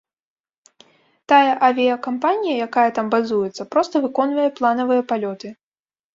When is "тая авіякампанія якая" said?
1.33-2.87